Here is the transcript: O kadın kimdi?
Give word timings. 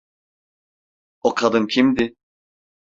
O 1.21 1.33
kadın 1.35 1.67
kimdi? 1.67 2.15